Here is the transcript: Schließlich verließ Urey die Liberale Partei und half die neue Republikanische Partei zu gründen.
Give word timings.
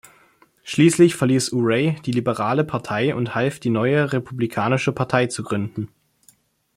Schließlich 0.63 1.15
verließ 1.15 1.49
Urey 1.53 1.95
die 2.07 2.11
Liberale 2.11 2.63
Partei 2.63 3.13
und 3.13 3.35
half 3.35 3.59
die 3.59 3.69
neue 3.69 4.11
Republikanische 4.11 4.91
Partei 4.93 5.27
zu 5.27 5.43
gründen. 5.43 5.89